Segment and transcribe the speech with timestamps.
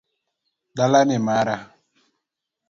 [0.75, 1.55] Dala ni mara